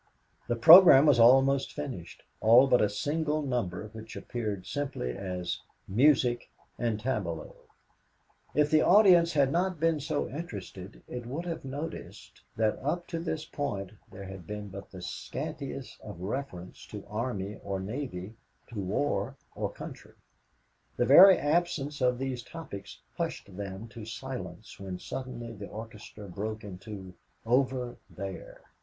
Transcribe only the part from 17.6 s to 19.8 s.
or navy, to war or